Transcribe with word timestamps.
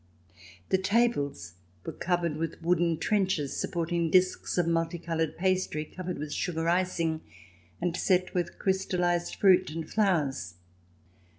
The 0.69 0.79
tables 0.79 1.53
were 1.85 1.93
covered 1.93 2.35
with 2.35 2.59
wooden 2.59 2.97
trenchers, 2.97 3.55
supporting 3.55 4.09
discs 4.09 4.57
of 4.57 4.65
multicoloured 4.65 5.37
pastry 5.37 5.85
covered 5.85 6.17
with 6.17 6.33
sugar 6.33 6.67
icing, 6.67 7.21
and 7.79 7.95
set 7.95 8.33
with 8.33 8.57
crystallized 8.57 9.35
fruit 9.35 9.69
and 9.69 9.87
flowers. 9.87 10.55